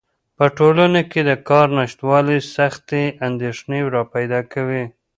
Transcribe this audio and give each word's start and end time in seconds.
په 0.37 0.45
ټولنه 0.57 1.01
کې 1.11 1.21
د 1.29 1.31
کار 1.49 1.67
نشتوالی 1.77 2.39
سختې 2.55 3.03
اندېښنې 3.27 3.79
راپیدا 3.95 4.39
کوي. 4.53 4.83